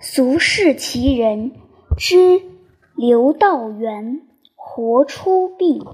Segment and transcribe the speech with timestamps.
[0.00, 1.50] 俗世奇人
[1.96, 2.40] 之
[2.94, 4.22] 刘道元
[4.54, 5.84] 活出病。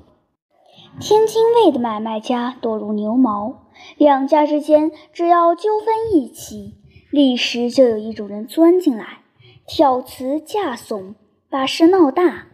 [1.01, 3.63] 天津卫的买卖家多如牛毛，
[3.97, 6.75] 两家之间只要纠纷一起，
[7.11, 9.21] 立时就有一种人钻进来，
[9.67, 11.15] 挑词架怂，
[11.49, 12.49] 把事闹大，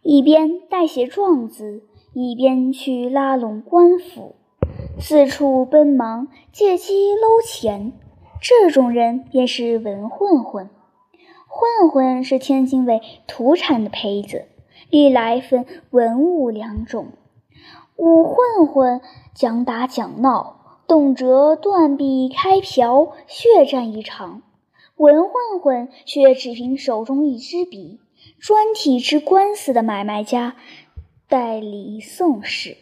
[0.00, 1.82] 一边代写状子，
[2.14, 4.36] 一边去拉拢官府，
[4.98, 7.92] 四处奔忙，借机搂钱。
[8.40, 10.70] 这种人便是文混混。
[11.56, 14.46] 混混是天津卫土产的胚子，
[14.90, 17.12] 历来分文武两种。
[17.94, 19.00] 武混混
[19.36, 24.42] 讲打讲闹，动辄断臂开瓢，血战一场；
[24.96, 28.00] 文混混却只凭手中一支笔，
[28.40, 30.56] 专替吃官司的买卖家
[31.28, 32.76] 代理送事。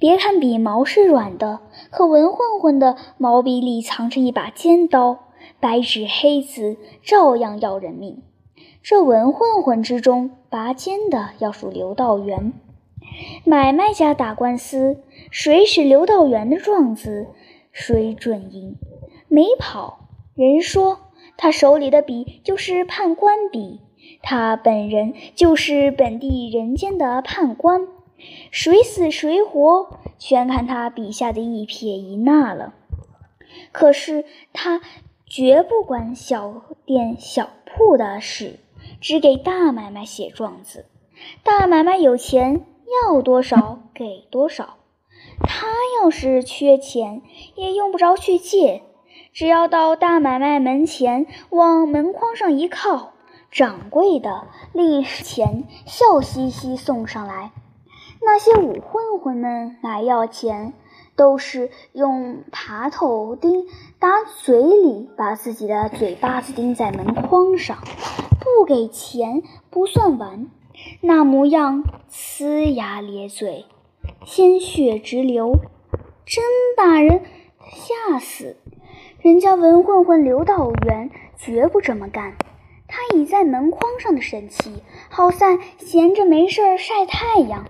[0.00, 5.27] 别看笔毛是软的，可文混混的毛笔里藏着一把尖刀。
[5.60, 8.22] 白纸黑字，照样要人命。
[8.80, 12.52] 这文混混之中，拔尖的要数刘道元。
[13.44, 17.26] 买卖家打官司，谁使刘道元的状子，
[17.72, 18.76] 谁准赢。
[19.26, 21.00] 没跑，人说
[21.36, 23.80] 他手里的笔就是判官笔，
[24.22, 27.88] 他本人就是本地人间的判官。
[28.50, 32.74] 谁死谁活，全看他笔下的一撇一捺了。
[33.72, 34.80] 可是他。
[35.28, 38.58] 绝不管小店小铺的事，
[39.00, 40.86] 只给大买卖写状子。
[41.42, 42.64] 大买卖有钱，
[43.04, 44.76] 要多少给多少。
[45.40, 45.66] 他
[46.00, 47.20] 要是缺钱，
[47.56, 48.82] 也用不着去借，
[49.34, 53.12] 只要到大买卖门前，往门框上一靠，
[53.50, 57.52] 掌柜的立时钱笑嘻嘻送上来。
[58.20, 60.72] 那些武混混们来要钱。
[61.18, 63.66] 都是用耙头钉
[63.98, 67.78] 打嘴里，把自己的嘴巴子钉在门框上，
[68.38, 70.46] 不给钱不算完，
[71.00, 73.66] 那模样呲牙咧嘴，
[74.24, 75.54] 鲜血直流，
[76.24, 76.44] 真
[76.76, 77.22] 把人
[77.58, 78.56] 吓死。
[79.20, 82.36] 人家文混混刘道元绝不这么干，
[82.86, 87.66] 他倚在门框上的神气，好在闲着没事儿晒太阳，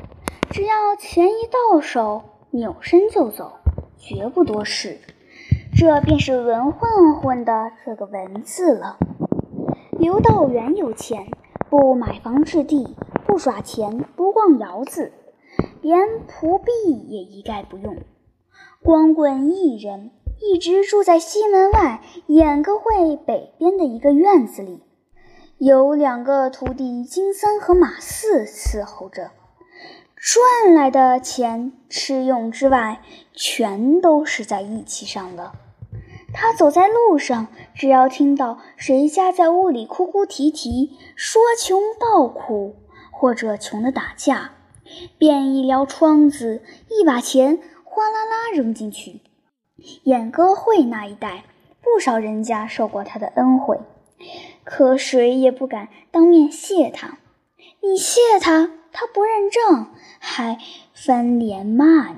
[0.51, 2.25] 只要钱一到手。
[2.51, 3.53] 扭身就走，
[3.99, 4.99] 绝不多事。
[5.77, 8.99] 这便是文混混的这个文字了。
[9.93, 11.27] 刘道元有钱，
[11.69, 15.13] 不买房置地，不耍钱，不逛窑子，
[15.83, 16.73] 连仆婢
[17.09, 17.97] 也一概不用，
[18.83, 20.11] 光棍一人，
[20.41, 24.83] 一直住在西门外演歌会北边的一个院子里，
[25.59, 29.31] 有两个徒弟金三和马四伺候着。
[30.21, 33.01] 赚来的钱，吃用之外，
[33.33, 35.53] 全都是在义气上的。
[36.35, 42.77] 他走在路上，只要听到谁家在屋里哭哭啼啼，说穷道苦，
[43.13, 44.51] 或者穷的打架，
[45.17, 49.21] 便一撩窗子，一把钱哗啦啦扔进去。
[50.03, 51.45] 演歌会那一带，
[51.81, 53.79] 不少人家受过他的恩惠，
[54.65, 57.19] 可谁也不敢当面谢他。
[57.81, 59.95] 你谢他，他不认账。
[60.19, 60.59] 还
[60.93, 62.17] 翻脸骂你。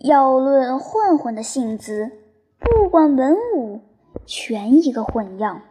[0.00, 2.10] 要论混混的性子，
[2.58, 3.80] 不管文武，
[4.26, 5.62] 全一个混样。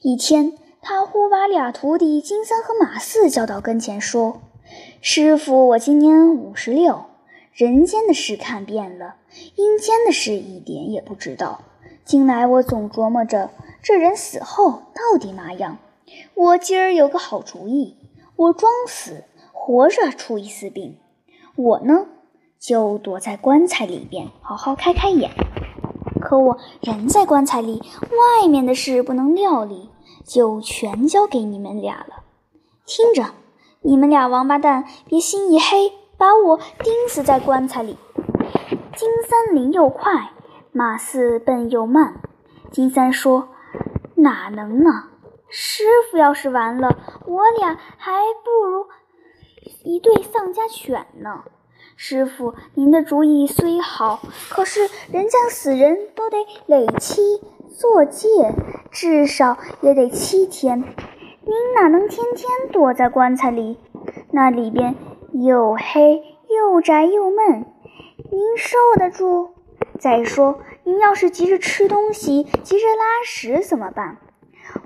[0.00, 4.42] 一天，他忽把俩徒弟金三和马四叫到跟前，说
[5.00, 7.04] ：“师傅，我今年五十六，
[7.52, 9.14] 人间的事看遍了，
[9.54, 11.62] 阴间的事一点也不知道。
[12.04, 15.78] 近来我总琢磨着，这人死后到底嘛样？
[16.34, 17.96] 我今儿有个好主意，
[18.36, 19.24] 我装死。”
[19.66, 20.98] 活着出一次病，
[21.56, 22.06] 我呢
[22.58, 25.30] 就躲在棺材里边好好开开眼。
[26.20, 27.82] 可我人在棺材里，
[28.42, 29.88] 外面的事不能料理，
[30.22, 32.24] 就全交给你们俩了。
[32.84, 33.32] 听着，
[33.80, 37.96] 你们俩王八蛋，别心一黑把我钉死在棺材里。
[38.94, 40.32] 金三灵又快，
[40.72, 42.20] 马四笨又慢。
[42.70, 43.48] 金三说
[44.16, 45.04] ：“哪能呢？
[45.56, 48.12] 师傅要是完了，我俩还
[48.44, 48.86] 不如……”
[49.84, 51.44] 一对丧家犬呢，
[51.94, 54.20] 师傅，您的主意虽好，
[54.50, 58.28] 可是人家死人都得垒七做戒，
[58.90, 60.80] 至少也得七天。
[60.80, 63.78] 您哪能天天躲在棺材里？
[64.32, 64.96] 那里边
[65.32, 67.64] 又黑又窄又闷，
[68.28, 69.54] 您受得住？
[70.00, 74.18] 再说，您要是急着吃东西，急着拉屎怎么办？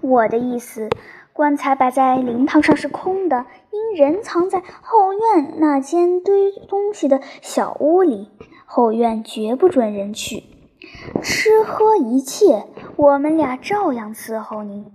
[0.00, 0.88] 我的意思。
[1.32, 8.28] 棺材摆在灵堂上是空的，因人藏在后院那间堆东西的小屋里，
[8.66, 10.42] 后院绝不准人去。
[11.22, 12.64] 吃喝一切，
[12.96, 14.90] 我们俩照样伺候您。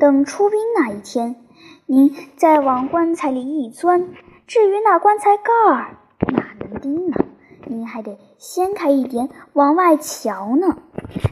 [0.00, 1.36] 等出殡那一天，
[1.84, 4.08] 您再往棺材里一钻。
[4.46, 5.98] 至于那棺材盖儿，
[6.32, 7.18] 哪能钉呢？
[7.66, 10.78] 您还得掀开一点往外瞧呢。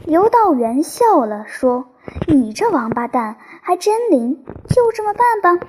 [0.05, 1.85] 刘道元笑了，说
[2.27, 5.67] ：“你这王八蛋还真灵，就这么办吧。”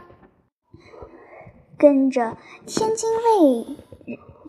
[1.78, 2.36] 跟着
[2.66, 3.76] 天津卫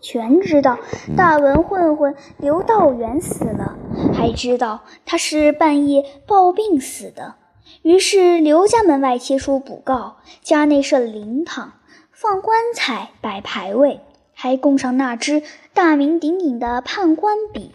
[0.00, 0.78] 全知道
[1.16, 3.76] 大文混混刘道元死了，
[4.12, 7.34] 还知道他是半夜暴病死的。
[7.82, 11.72] 于是刘家门外贴出卜告，家内设灵堂，
[12.12, 14.00] 放棺材，摆牌位，
[14.34, 15.42] 还供上那只
[15.72, 17.72] 大名鼎鼎的判官笔，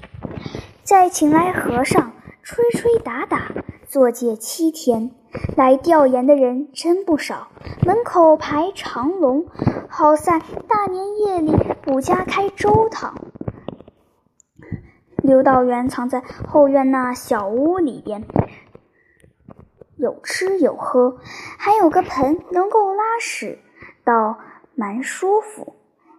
[0.84, 2.14] 再请来和尚
[2.44, 3.52] 吹吹打打，
[3.90, 5.10] 做戒七天。
[5.58, 7.48] 来吊唁的人真不少，
[7.84, 9.48] 门口排长龙，
[9.90, 13.16] 好在大年夜里卜家开粥堂。
[15.24, 18.24] 刘道元藏在后院那小屋里边。
[19.98, 21.18] 有吃有喝，
[21.58, 23.58] 还有个盆能够拉屎，
[24.04, 24.38] 倒
[24.76, 25.74] 蛮舒服。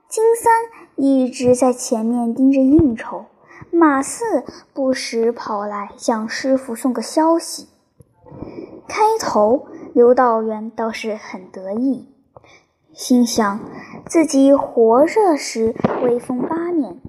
[0.09, 0.53] 金三
[0.97, 3.27] 一直在前面盯着应酬，
[3.71, 7.69] 马四不时跑来向师傅送个消息。
[8.89, 12.09] 开头刘道元倒是很得意，
[12.93, 13.61] 心想
[14.07, 17.01] 自己活着时威风八面，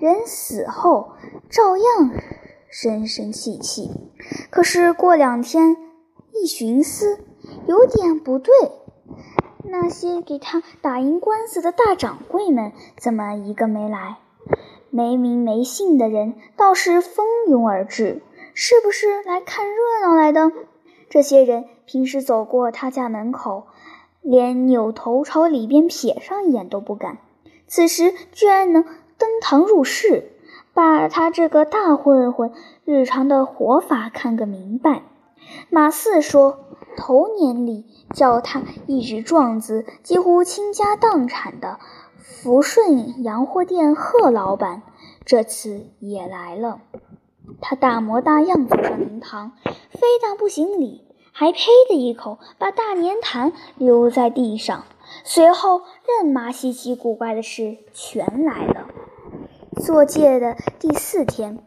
[0.00, 1.12] 人死后
[1.50, 2.10] 照样
[2.68, 3.90] 神神气气。
[4.50, 5.76] 可是过两天。
[6.36, 7.20] 一寻思，
[7.68, 8.52] 有点不对。
[9.62, 14.18] 那些给他打赢官司的大掌柜们，怎么一个没来？
[14.94, 18.22] 没名没姓的人倒是蜂拥而至，
[18.54, 20.52] 是不是来看热闹来的？
[21.10, 23.66] 这些人平时走过他家门口，
[24.22, 27.18] 连扭头朝里边瞥上一眼都不敢，
[27.66, 28.84] 此时居然能
[29.18, 30.30] 登堂入室，
[30.72, 32.52] 把他这个大混混
[32.84, 35.02] 日常的活法看个明白。
[35.70, 36.60] 马四说
[36.96, 41.80] ：“头年里叫他一纸状子，几乎倾家荡产的
[42.26, 44.82] 福顺洋货店贺老板，
[45.26, 46.80] 这次也来了。
[47.60, 49.52] 他大模大样走上灵堂，
[49.90, 51.58] 非但不行礼，还呸
[51.90, 54.84] 的一口把大年坛留在地上。
[55.22, 58.88] 随后，任妈稀奇古怪的事全来了。
[59.82, 61.58] 做戒的第四天，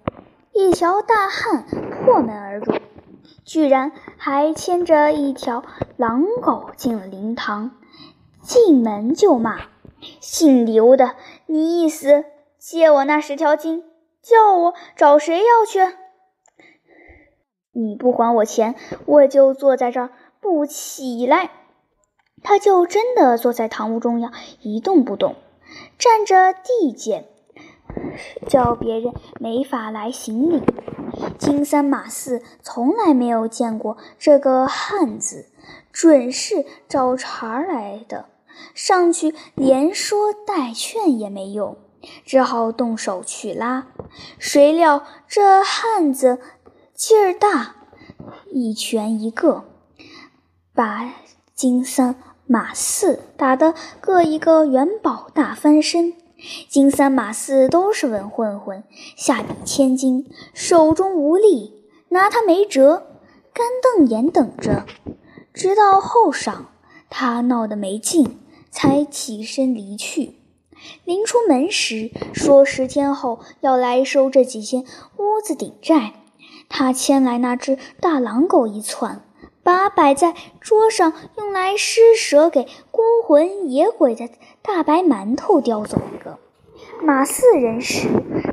[0.53, 1.65] 一条大汉
[2.03, 2.73] 破门而入。”
[3.45, 5.63] 居然还牵着一条
[5.97, 7.71] 狼狗进了灵堂，
[8.41, 9.59] 进门就骂
[10.19, 11.15] ：“姓刘的，
[11.45, 12.25] 你意思
[12.57, 13.83] 借我那十条金，
[14.21, 15.95] 叫我找谁要去？
[17.71, 21.51] 你不还我钱，我就坐在这儿不起来。”
[22.43, 25.35] 他就真的坐在堂屋中央一动不动，
[25.97, 27.25] 站着地界，
[28.47, 30.61] 叫别人没法来行礼。
[31.39, 35.47] 金三马四从来没有见过这个汉子，
[35.91, 38.25] 准是找茬来的。
[38.73, 41.77] 上去连说带劝也没用，
[42.25, 43.87] 只好动手去拉。
[44.39, 46.39] 谁料这汉子
[46.93, 47.75] 劲儿大，
[48.51, 49.65] 一拳一个，
[50.73, 51.13] 把
[51.53, 52.15] 金三
[52.45, 56.13] 马四打得各一个元宝大翻身。
[56.69, 58.83] 金三马四都是文混混，
[59.15, 63.07] 下笔千金，手中无力，拿他没辙，
[63.53, 64.85] 干瞪眼等着。
[65.51, 66.65] 直到后晌，
[67.09, 70.35] 他闹得没劲，才起身离去。
[71.03, 74.83] 临出门时，说十天后要来收这几间
[75.17, 76.13] 屋子顶债。
[76.69, 79.21] 他牵来那只大狼狗一窜，
[79.63, 84.29] 把摆在桌上用来施舍给孤魂野鬼的
[84.61, 86.37] 大白馒头叼走一个。
[87.01, 88.07] 马四人时，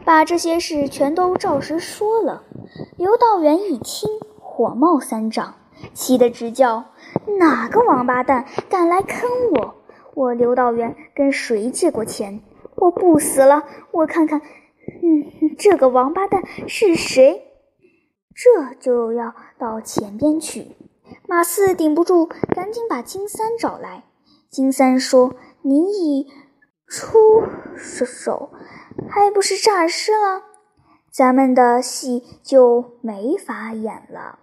[0.04, 2.42] 把这些事全都照实说了。
[2.96, 4.08] 刘道元一听，
[4.40, 5.54] 火冒三丈，
[5.92, 6.84] 气得直叫
[7.38, 9.74] ：“哪个王八蛋敢来坑我？
[10.14, 12.40] 我刘道元跟谁借过钱？
[12.76, 17.42] 我不死了，我看看，嗯，这个王八蛋是谁？
[18.34, 20.76] 这就要到前边去。”
[21.28, 24.04] 马四顶不住，赶紧把金三找来。
[24.50, 26.26] 金三说：“你已
[26.86, 27.42] 出
[27.76, 28.50] 手，
[29.08, 30.42] 还不是诈尸了？
[31.12, 34.38] 咱们的戏就没法演了。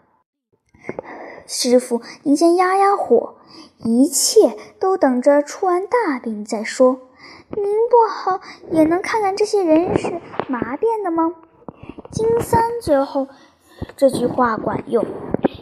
[1.46, 3.36] 师傅，您先压压火，
[3.84, 7.00] 一切都等着出完大病再说。
[7.50, 11.34] 您不好也能看看这些人是麻变的吗？
[12.12, 13.28] 金三最后
[13.98, 15.06] 这句话管用。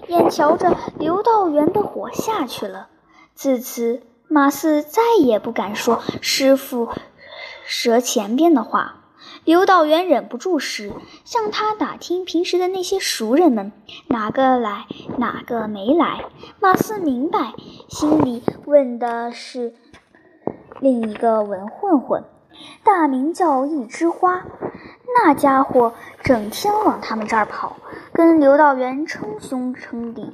[0.08, 2.90] 眼瞧着刘道元的火下去了，
[3.36, 6.90] 自此马四再也不敢说师傅
[7.68, 8.96] 折前边的话。
[9.50, 10.94] 刘道元忍不住时，
[11.26, 13.72] 向他打听平时的那些熟人们，
[14.06, 14.86] 哪个来，
[15.18, 16.26] 哪个没来。
[16.60, 17.56] 马四明白，
[17.88, 19.74] 心里问的是
[20.80, 22.26] 另一个文混混，
[22.84, 24.46] 大名叫一枝花。
[25.16, 27.78] 那家伙整天往他们这儿跑，
[28.14, 30.32] 跟刘道元称兄称弟，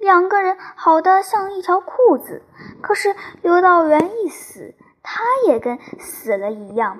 [0.00, 2.42] 两个人好的像一条裤子。
[2.82, 6.98] 可是刘道元一死，他也跟死了一样。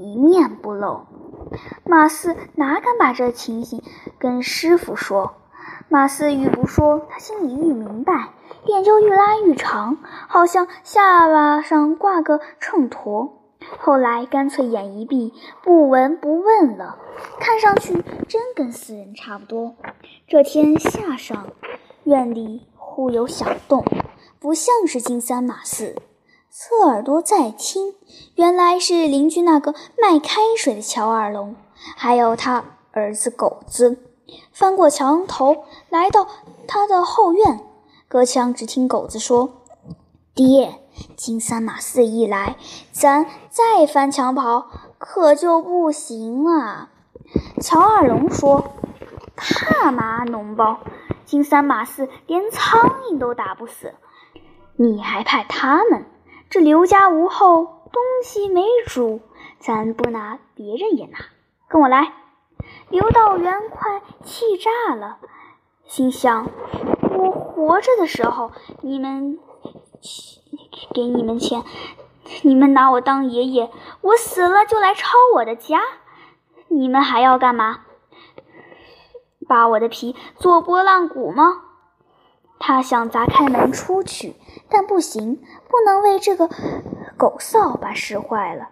[0.00, 1.06] 一面不露，
[1.84, 3.82] 马四哪敢把这情形
[4.18, 5.34] 跟师傅说？
[5.88, 8.30] 马四愈不说，他心里愈明白，
[8.64, 13.32] 脸就愈拉愈长，好像下巴上挂个秤砣。
[13.78, 16.96] 后来干脆眼一闭，不闻不问了。
[17.38, 19.74] 看上去真跟死人差不多。
[20.26, 21.48] 这天下上，
[22.04, 23.84] 院里忽有响动，
[24.38, 25.96] 不像是金三马四。
[26.52, 27.94] 侧耳朵在听，
[28.34, 31.54] 原来是邻居那个卖开水的乔二龙，
[31.96, 33.96] 还有他儿子狗子，
[34.50, 36.26] 翻过墙头来到
[36.66, 37.60] 他的后院。
[38.08, 39.62] 隔墙只听狗子说
[40.34, 40.80] ：“爹，
[41.16, 42.56] 金三马四一来，
[42.90, 46.88] 咱再翻墙跑可就不行了。”
[47.62, 48.72] 乔二龙说
[49.36, 50.80] ：“怕嘛，脓包！
[51.24, 53.94] 金三马四连苍蝇都打不死，
[54.74, 56.04] 你还怕他们？”
[56.50, 59.20] 这刘家无后，东西没主，
[59.60, 61.18] 咱不拿，别人也拿。
[61.68, 62.12] 跟我来！
[62.88, 65.18] 刘道元快气炸了，
[65.84, 66.50] 心想：
[67.16, 68.50] 我活着的时候，
[68.82, 69.38] 你们
[70.92, 71.62] 给你们钱，
[72.42, 75.80] 你们拿我当爷爷；我死了就来抄我的家，
[76.66, 77.82] 你们还要干嘛？
[79.46, 81.62] 扒我的皮做拨浪鼓吗？
[82.60, 84.36] 他想砸开门出去，
[84.68, 85.36] 但不行，
[85.68, 86.48] 不能为这个
[87.16, 88.68] 狗扫把使坏了。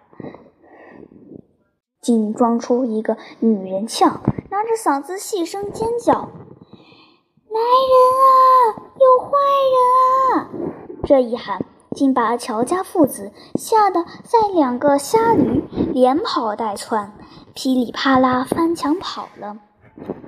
[1.99, 6.13] 竟装出一个女人腔，拿着嗓子细声尖叫
[7.49, 8.31] ：“来人啊，
[8.99, 9.31] 有坏
[9.73, 10.49] 人啊！”
[11.03, 11.65] 这一喊，
[11.95, 17.11] 竟把乔家父子吓得在两个瞎驴连跑带窜，
[17.53, 19.57] 噼里啪啦翻墙跑了。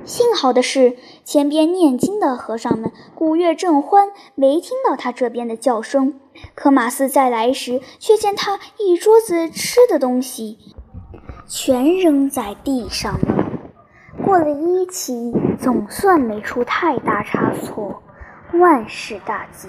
[0.04, 6.20] 幸好的是，前边念经的和尚们鼓乐正欢，没听到他这边的叫声。
[6.56, 10.58] 可马四再来时，却见他一桌子吃的东西
[11.48, 13.46] 全扔在地上了。
[14.26, 18.02] 过了一期，总算没出太大差错，
[18.54, 19.68] 万事大吉。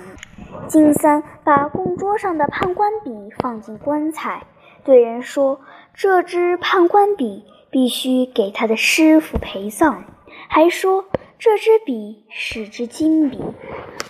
[0.66, 4.44] 金三把供桌上的判官笔放进棺材，
[4.84, 5.60] 对人说
[5.94, 10.04] ：“这支判官笔必须给他的师傅陪葬。”
[10.54, 11.06] 还说
[11.38, 13.38] 这支笔是支金笔，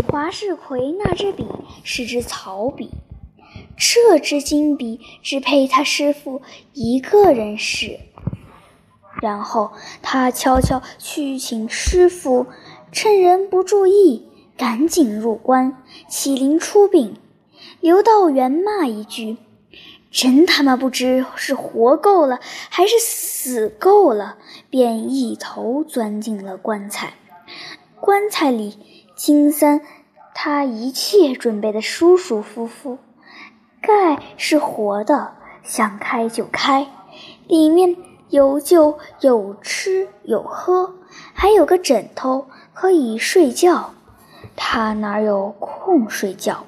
[0.09, 1.47] 华世奎那支笔
[1.85, 2.91] 是支草笔，
[3.77, 8.01] 这支金笔只配他师傅一个人使。
[9.21, 9.71] 然后
[10.03, 12.49] 他悄悄去请师傅，
[12.91, 17.19] 趁人不注意，赶紧入关，启灵出殡。
[17.81, 19.37] 刘道元骂一句。
[20.13, 22.39] 真他妈不知是活够了
[22.69, 24.37] 还是死够了，
[24.69, 27.15] 便一头钻进了棺材。
[27.99, 29.81] 棺材里，金三
[30.35, 32.99] 他一切准备的舒舒服服，
[33.81, 36.87] 盖是活的，想开就开。
[37.49, 37.97] 里面
[38.29, 40.95] 有酒有吃有喝，
[41.33, 43.95] 还有个枕头可以睡觉。
[44.57, 46.67] 他哪有空睡觉？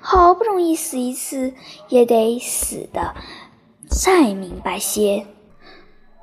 [0.00, 1.54] 好不容易死一次，
[1.88, 3.14] 也得死的
[3.88, 5.26] 再明白些。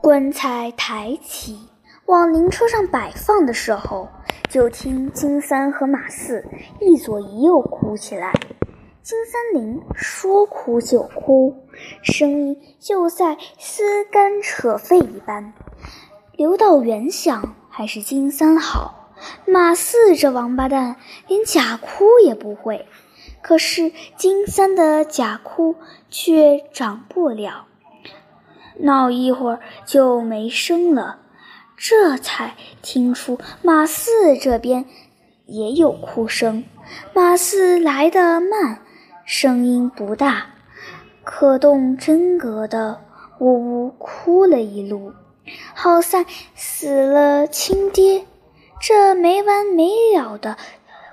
[0.01, 1.60] 棺材抬起
[2.05, 4.10] 往灵车上摆放的时候，
[4.50, 6.46] 就听金三和马四
[6.82, 8.34] 一左一右哭起来。
[9.01, 11.55] 金三林说哭就哭，
[12.01, 15.53] 声音就在撕肝扯肺一般。
[16.34, 19.10] 刘道元想，还是金三好，
[19.46, 20.96] 马四这王八蛋
[21.27, 22.86] 连假哭也不会。
[23.44, 25.76] 可是金三的假哭
[26.10, 27.68] 却长不了，
[28.80, 31.20] 闹一会儿就没声了。
[31.76, 34.86] 这才听出马四这边
[35.46, 36.64] 也有哭声。
[37.14, 38.80] 马四来得慢，
[39.26, 40.48] 声音不大，
[41.26, 43.02] 可动真格的
[43.40, 45.12] 呜呜哭了一路，
[45.74, 48.26] 好在死了亲爹。
[48.80, 50.58] 这没完没了的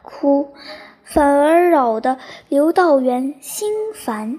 [0.02, 0.54] 哭。
[1.12, 4.38] 反而扰得刘道元心烦，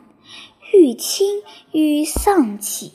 [0.73, 2.93] 愈听愈丧气。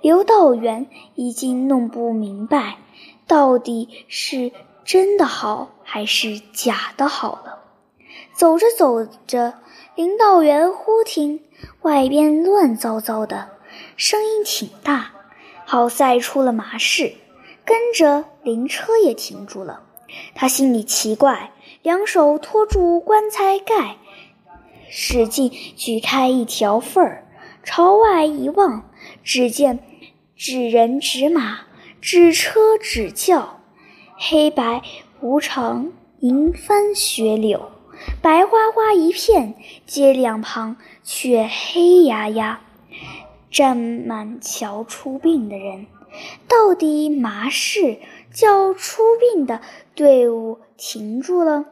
[0.00, 2.78] 刘道元已经弄不明白，
[3.26, 4.50] 到底是
[4.82, 7.58] 真的好还是假的好了。
[8.32, 9.52] 走着走着，
[9.94, 11.42] 林道元忽听
[11.82, 13.50] 外边乱糟糟的，
[13.98, 15.12] 声音挺大。
[15.66, 17.12] 好赛出了马市，
[17.62, 19.82] 跟着灵车也停住了。
[20.34, 23.96] 他心里奇怪，两手托住棺材盖，
[24.88, 27.26] 使劲举开一条缝儿，
[27.62, 28.90] 朝外一望，
[29.22, 29.78] 只见
[30.36, 31.60] 纸人纸马、
[32.00, 33.60] 纸车纸轿，
[34.16, 34.82] 黑白
[35.20, 37.70] 无常，银帆雪柳，
[38.22, 39.54] 白花花一片，
[39.86, 42.60] 街两旁却黑压压，
[43.50, 45.86] 站满瞧出殡的人。
[46.48, 47.98] 到底麻市
[48.32, 49.60] 叫出殡的
[49.96, 51.64] 队伍停住了。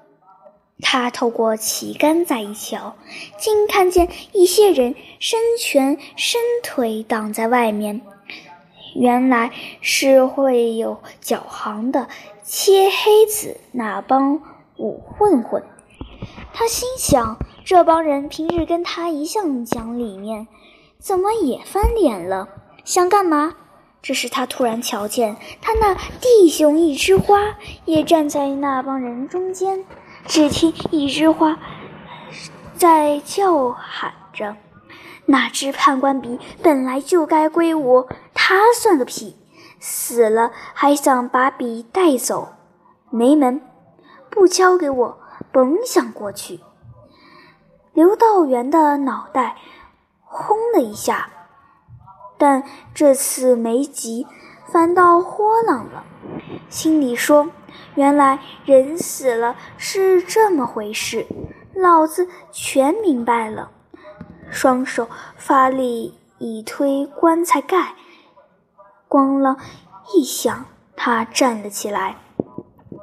[0.81, 2.97] 他透过旗杆再一瞧，
[3.38, 8.00] 竟看见一些人伸拳伸腿挡在外面。
[8.97, 12.09] 原来是会有脚行的
[12.43, 14.40] 切黑子那帮
[14.76, 15.62] 武混混。
[16.52, 20.49] 他心想：这帮人平日跟他一向讲理面，
[20.99, 22.49] 怎么也翻脸了？
[22.85, 23.54] 想干嘛？
[24.04, 27.56] 这时他突然瞧见他那弟兄一枝花
[27.87, 29.82] 也站在那帮人中间。
[30.26, 31.58] 只听一枝花
[32.75, 34.56] 在叫喊着
[35.25, 39.37] ：“那只判官笔本来就该归我，他算个屁！
[39.80, 42.52] 死了还想把笔带走，
[43.08, 43.62] 没门！
[44.28, 45.18] 不交给我，
[45.50, 46.61] 甭想过去！”
[47.94, 49.56] 刘道元的脑袋
[50.23, 51.30] 轰的一下，
[52.37, 52.62] 但
[52.95, 54.26] 这次没急，
[54.67, 56.05] 反倒豁朗了，
[56.69, 57.49] 心里说。
[57.97, 61.26] 原来人死了是这么回事，
[61.75, 63.71] 老子全明白了。
[64.50, 67.95] 双手发力一推棺材盖，
[69.09, 69.57] 咣啷
[70.12, 72.17] 一响，他站了起来。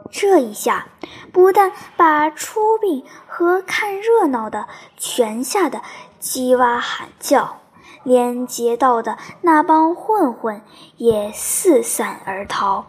[0.10, 0.88] 这一下
[1.32, 5.82] 不但把出殡和看热闹的全吓得
[6.22, 7.61] 叽哇喊叫，
[8.04, 10.62] 连劫道的那帮混混
[10.98, 12.86] 也四散而逃。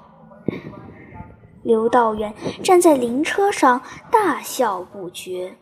[1.62, 5.56] 刘道远站在灵车上，大笑不绝。